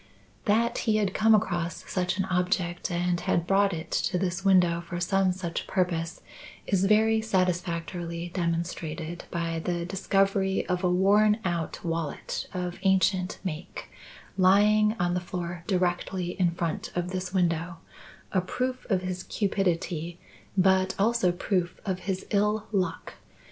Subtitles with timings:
[0.45, 4.81] That he had come across such an object and had brought it to this window
[4.81, 6.21] for some such purpose
[6.65, 13.91] is very satisfactorily demonstrated by the discovery of a worn out wallet of ancient make
[14.39, 17.77] lying on the floor directly in front of this window
[18.31, 20.17] a proof of his cupidity
[20.57, 23.17] but also proof of his ill luck.